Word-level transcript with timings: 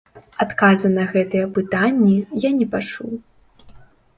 Адказы 0.43 0.89
на 0.93 1.03
гэтыя 1.11 1.45
пытанні 1.57 2.15
я 2.47 2.53
не 2.59 2.67
пачуў. 2.73 3.13